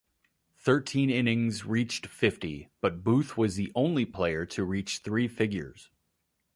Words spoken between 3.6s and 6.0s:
only player to reach three figures.